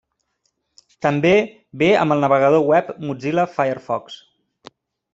[1.07, 1.33] També
[1.83, 4.21] ve amb el navegador web Mozilla Firefox.